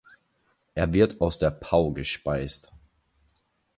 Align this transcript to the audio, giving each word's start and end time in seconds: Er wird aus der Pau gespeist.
Er 0.73 0.93
wird 0.95 1.21
aus 1.21 1.37
der 1.37 1.51
Pau 1.51 1.91
gespeist. 1.91 2.71